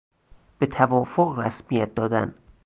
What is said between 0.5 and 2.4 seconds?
به توافق رسمیت دادن